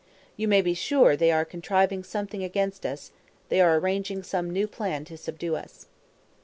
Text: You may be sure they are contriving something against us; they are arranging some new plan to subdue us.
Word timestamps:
You 0.35 0.47
may 0.47 0.63
be 0.63 0.73
sure 0.73 1.15
they 1.15 1.29
are 1.31 1.45
contriving 1.45 2.03
something 2.03 2.43
against 2.43 2.87
us; 2.87 3.11
they 3.49 3.61
are 3.61 3.77
arranging 3.77 4.23
some 4.23 4.49
new 4.49 4.65
plan 4.67 5.05
to 5.05 5.15
subdue 5.15 5.55
us. 5.55 5.85